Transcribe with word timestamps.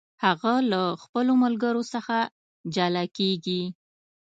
هغه 0.23 0.53
له 0.71 0.81
خپلو 1.03 1.33
ملګرو 1.43 1.83
څخه 1.93 2.17
جلا 2.75 3.03
کیږي. 3.17 3.61